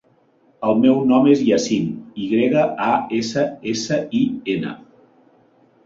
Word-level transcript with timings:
El 0.71 0.79
meu 0.85 0.95
nom 1.11 1.29
és 1.33 1.43
Yassin: 1.51 1.85
i 2.25 2.27
grega, 2.33 2.65
a, 2.89 2.91
essa, 3.21 3.47
essa, 3.77 4.03
i, 4.23 4.27
ena. 4.59 4.77